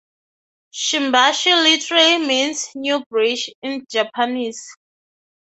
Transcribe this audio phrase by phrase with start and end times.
[0.73, 4.59] Shimbashi literally means "Newbridge" in Japanese.